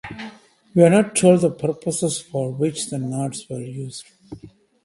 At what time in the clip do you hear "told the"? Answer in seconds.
1.15-1.51